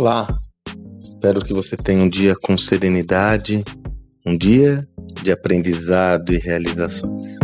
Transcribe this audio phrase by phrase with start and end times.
[0.00, 0.40] Olá!
[0.98, 3.62] Espero que você tenha um dia com serenidade,
[4.24, 4.88] um dia
[5.22, 7.36] de aprendizado e realizações.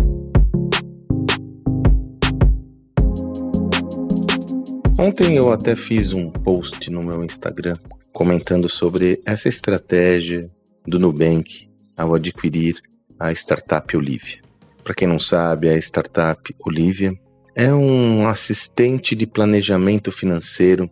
[4.98, 7.76] Ontem eu até fiz um post no meu Instagram
[8.14, 10.50] comentando sobre essa estratégia
[10.86, 12.80] do Nubank ao adquirir
[13.20, 14.40] a startup Olivia.
[14.82, 17.12] Para quem não sabe, a startup Olivia
[17.54, 20.88] é um assistente de planejamento financeiro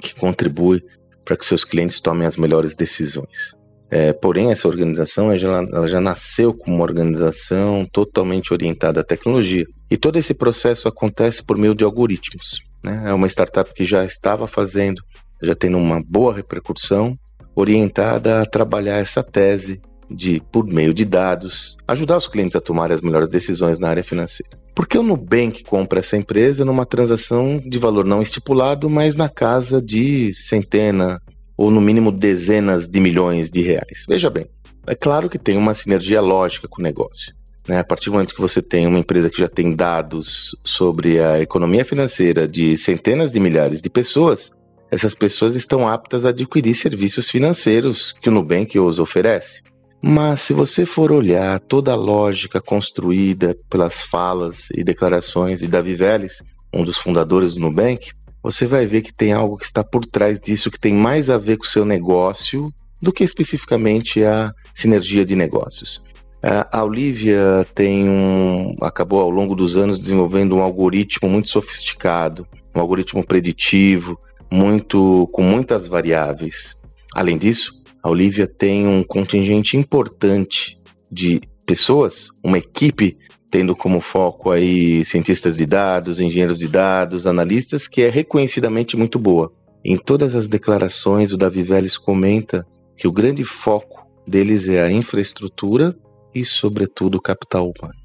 [0.00, 0.82] que contribui
[1.24, 3.54] para que seus clientes tomem as melhores decisões.
[3.90, 9.64] É, porém, essa organização ela já, nasceu como uma organização totalmente orientada à tecnologia.
[9.90, 12.60] E todo esse processo acontece por meio de algoritmos.
[12.82, 13.04] Né?
[13.06, 15.00] É uma startup que já estava fazendo,
[15.42, 17.16] já tendo uma boa repercussão,
[17.54, 19.80] orientada a trabalhar essa tese
[20.10, 24.02] de, por meio de dados, ajudar os clientes a tomarem as melhores decisões na área
[24.02, 24.63] financeira.
[24.74, 29.28] Por que o Nubank compra essa empresa numa transação de valor não estipulado, mas na
[29.28, 31.22] casa de centena
[31.56, 34.04] ou no mínimo dezenas de milhões de reais?
[34.08, 34.46] Veja bem,
[34.84, 37.32] é claro que tem uma sinergia lógica com o negócio.
[37.68, 37.78] Né?
[37.78, 41.40] A partir do momento que você tem uma empresa que já tem dados sobre a
[41.40, 44.50] economia financeira de centenas de milhares de pessoas,
[44.90, 49.62] essas pessoas estão aptas a adquirir serviços financeiros que o Nubank os oferece.
[50.06, 55.96] Mas se você for olhar toda a lógica construída pelas falas e declarações de Davi
[55.96, 56.42] Vélez,
[56.74, 58.10] um dos fundadores do Nubank,
[58.42, 61.38] você vai ver que tem algo que está por trás disso que tem mais a
[61.38, 66.02] ver com o seu negócio do que especificamente a sinergia de negócios.
[66.42, 72.80] A Olivia tem um, acabou ao longo dos anos desenvolvendo um algoritmo muito sofisticado, um
[72.80, 74.18] algoritmo preditivo,
[74.50, 76.76] muito com muitas variáveis.
[77.14, 80.78] Além disso, a Olivia tem um contingente importante
[81.10, 83.16] de pessoas, uma equipe
[83.50, 89.18] tendo como foco aí cientistas de dados, engenheiros de dados, analistas, que é reconhecidamente muito
[89.18, 89.50] boa.
[89.82, 92.66] Em todas as declarações, o Davi Vélez comenta
[92.98, 95.96] que o grande foco deles é a infraestrutura
[96.34, 97.98] e, sobretudo, o capital humano.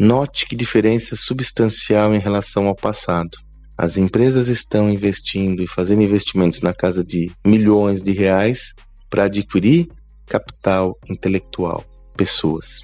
[0.00, 3.36] Note que diferença substancial em relação ao passado.
[3.76, 8.72] As empresas estão investindo e fazendo investimentos na casa de milhões de reais
[9.12, 9.88] para adquirir
[10.24, 11.84] capital intelectual,
[12.16, 12.80] pessoas.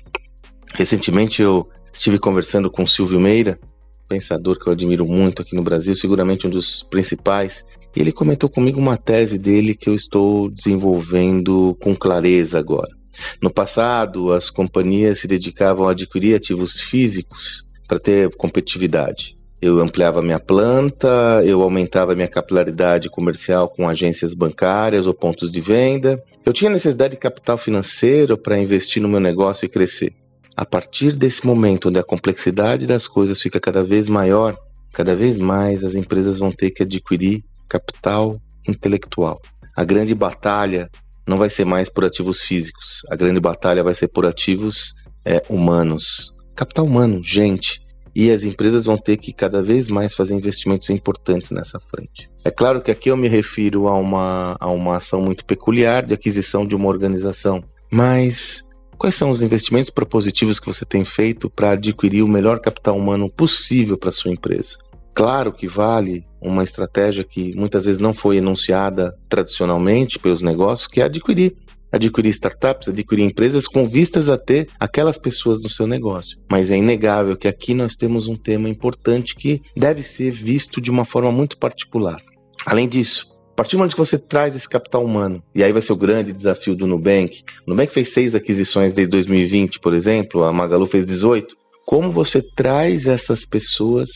[0.75, 3.59] Recentemente eu estive conversando com Silvio Meira,
[4.07, 7.65] pensador que eu admiro muito aqui no Brasil, seguramente um dos principais,
[7.97, 12.95] e ele comentou comigo uma tese dele que eu estou desenvolvendo com clareza agora.
[13.43, 19.35] No passado, as companhias se dedicavam a adquirir ativos físicos para ter competitividade.
[19.61, 25.61] Eu ampliava minha planta, eu aumentava minha capilaridade comercial com agências bancárias ou pontos de
[25.61, 26.23] venda.
[26.47, 30.13] Eu tinha necessidade de capital financeiro para investir no meu negócio e crescer.
[30.57, 34.57] A partir desse momento onde a complexidade das coisas fica cada vez maior,
[34.93, 39.41] cada vez mais as empresas vão ter que adquirir capital intelectual.
[39.77, 40.89] A grande batalha
[41.27, 45.43] não vai ser mais por ativos físicos, a grande batalha vai ser por ativos é,
[45.49, 46.33] humanos.
[46.55, 47.88] Capital humano, gente
[48.19, 52.29] e as empresas vão ter que cada vez mais fazer investimentos importantes nessa frente.
[52.45, 56.15] É claro que aqui eu me refiro a uma, a uma ação muito peculiar de
[56.15, 61.71] aquisição de uma organização, mas quais são os investimentos propositivos que você tem feito para
[61.71, 64.79] adquirir o melhor capital humano possível para sua empresa?
[65.15, 71.01] Claro que vale uma estratégia que muitas vezes não foi enunciada tradicionalmente pelos negócios, que
[71.01, 71.55] é adquirir
[71.93, 76.39] adquirir startups, adquirir empresas com vistas a ter aquelas pessoas no seu negócio.
[76.51, 80.91] Mas é inegável que aqui nós temos um tema importante que deve ser visto de
[80.91, 82.21] uma forma muito particular.
[82.67, 85.83] Além disso, a partir do momento que você traz esse capital humano, e aí vai
[85.83, 87.43] ser o grande desafio do Nubank.
[87.67, 91.57] O Nubank fez seis aquisições desde 2020, por exemplo, a Magalu fez 18.
[91.85, 94.11] Como você traz essas pessoas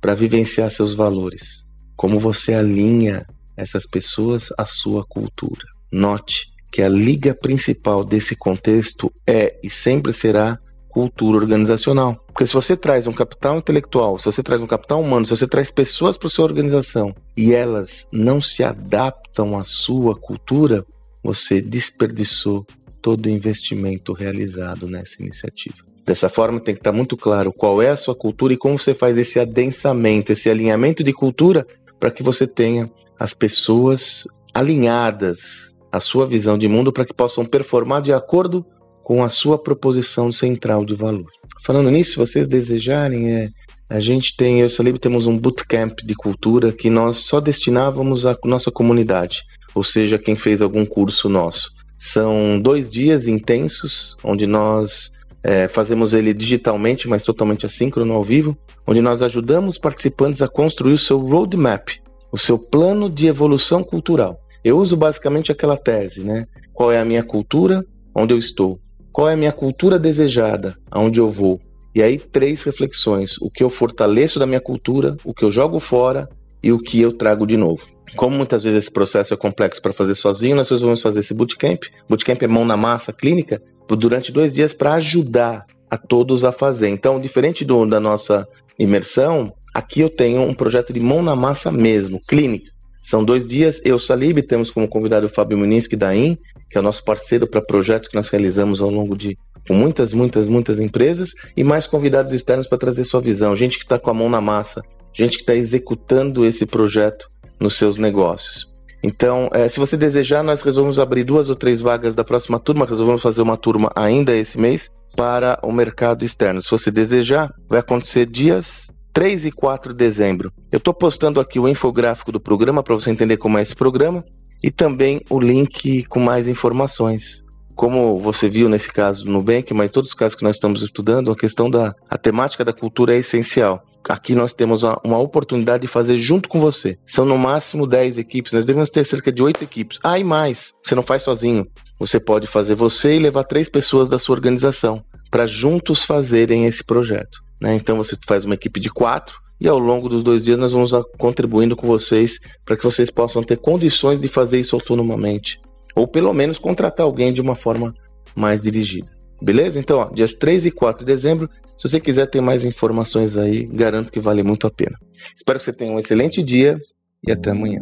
[0.00, 1.64] para vivenciar seus valores?
[1.96, 3.24] Como você alinha
[3.56, 5.64] essas pessoas à sua cultura?
[5.90, 10.58] Note que a liga principal desse contexto é e sempre será
[10.88, 12.16] cultura organizacional.
[12.26, 15.46] Porque se você traz um capital intelectual, se você traz um capital humano, se você
[15.46, 20.84] traz pessoas para sua organização e elas não se adaptam à sua cultura,
[21.22, 22.66] você desperdiçou
[23.00, 25.76] todo o investimento realizado nessa iniciativa.
[26.04, 28.94] Dessa forma, tem que estar muito claro qual é a sua cultura e como você
[28.94, 31.64] faz esse adensamento, esse alinhamento de cultura
[32.00, 37.44] para que você tenha as pessoas alinhadas a sua visão de mundo para que possam
[37.44, 38.66] performar de acordo
[39.04, 41.30] com a sua proposição central de valor.
[41.62, 43.48] Falando nisso, se vocês desejarem, é,
[43.88, 48.26] a gente tem, eu e Salib temos um bootcamp de cultura que nós só destinávamos
[48.26, 51.70] à nossa comunidade, ou seja, quem fez algum curso nosso.
[51.96, 55.12] São dois dias intensos, onde nós
[55.44, 60.94] é, fazemos ele digitalmente, mas totalmente assíncrono ao vivo, onde nós ajudamos participantes a construir
[60.94, 61.90] o seu roadmap,
[62.32, 64.40] o seu plano de evolução cultural.
[64.64, 66.46] Eu uso basicamente aquela tese, né?
[66.72, 67.84] Qual é a minha cultura,
[68.14, 68.80] onde eu estou?
[69.12, 71.60] Qual é a minha cultura desejada, aonde eu vou?
[71.94, 75.78] E aí, três reflexões: o que eu fortaleço da minha cultura, o que eu jogo
[75.78, 76.28] fora
[76.62, 77.82] e o que eu trago de novo.
[78.16, 81.82] Como muitas vezes esse processo é complexo para fazer sozinho, nós vamos fazer esse bootcamp.
[82.08, 86.88] Bootcamp é mão na massa clínica durante dois dias para ajudar a todos a fazer.
[86.88, 91.70] Então, diferente do, da nossa imersão, aqui eu tenho um projeto de mão na massa
[91.70, 92.72] mesmo, clínica.
[93.04, 93.82] São dois dias.
[93.84, 96.38] Eu, Salib, temos como convidado o Fábio Muniz, da IN,
[96.70, 99.36] que é o nosso parceiro para projetos que nós realizamos ao longo de
[99.68, 103.54] com muitas, muitas, muitas empresas e mais convidados externos para trazer sua visão.
[103.54, 107.28] Gente que está com a mão na massa, gente que está executando esse projeto
[107.60, 108.72] nos seus negócios.
[109.02, 112.86] Então, é, se você desejar, nós resolvemos abrir duas ou três vagas da próxima turma,
[112.86, 116.62] resolvemos fazer uma turma ainda esse mês para o mercado externo.
[116.62, 120.52] Se você desejar, vai acontecer dias 3 e 4 de dezembro.
[120.72, 124.24] Eu estou postando aqui o infográfico do programa para você entender como é esse programa
[124.60, 127.44] e também o link com mais informações.
[127.76, 131.30] Como você viu nesse caso do Nubank, mas todos os casos que nós estamos estudando,
[131.30, 133.84] a questão da a temática da cultura é essencial.
[134.08, 136.98] Aqui nós temos uma, uma oportunidade de fazer junto com você.
[137.06, 140.00] São no máximo 10 equipes, nós devemos ter cerca de 8 equipes.
[140.02, 141.64] Ah, e mais, você não faz sozinho.
[142.00, 146.84] Você pode fazer você e levar três pessoas da sua organização para juntos fazerem esse
[146.84, 147.43] projeto.
[147.64, 147.76] Né?
[147.76, 150.92] Então você faz uma equipe de quatro e ao longo dos dois dias nós vamos
[151.16, 155.58] contribuindo com vocês para que vocês possam ter condições de fazer isso autonomamente.
[155.96, 157.94] Ou pelo menos contratar alguém de uma forma
[158.36, 159.06] mais dirigida.
[159.40, 159.80] Beleza?
[159.80, 161.48] Então, ó, dias 3 e 4 de dezembro.
[161.78, 164.98] Se você quiser ter mais informações aí, garanto que vale muito a pena.
[165.34, 166.78] Espero que você tenha um excelente dia
[167.26, 167.80] e até amanhã.